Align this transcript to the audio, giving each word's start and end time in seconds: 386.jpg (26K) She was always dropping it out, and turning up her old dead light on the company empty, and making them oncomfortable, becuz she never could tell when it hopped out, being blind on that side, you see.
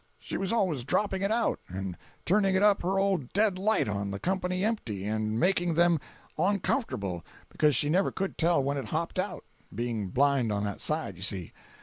386.jpg 0.19 0.23
(26K) 0.23 0.27
She 0.29 0.37
was 0.37 0.51
always 0.53 0.83
dropping 0.83 1.21
it 1.21 1.31
out, 1.31 1.59
and 1.67 1.97
turning 2.25 2.57
up 2.57 2.81
her 2.81 2.97
old 2.97 3.31
dead 3.33 3.59
light 3.59 3.87
on 3.87 4.09
the 4.09 4.17
company 4.17 4.65
empty, 4.65 5.05
and 5.05 5.39
making 5.39 5.75
them 5.75 5.99
oncomfortable, 6.39 7.23
becuz 7.51 7.75
she 7.75 7.87
never 7.87 8.11
could 8.11 8.35
tell 8.35 8.63
when 8.63 8.77
it 8.77 8.85
hopped 8.85 9.19
out, 9.19 9.43
being 9.75 10.07
blind 10.07 10.51
on 10.51 10.63
that 10.63 10.81
side, 10.81 11.17
you 11.17 11.21
see. 11.21 11.53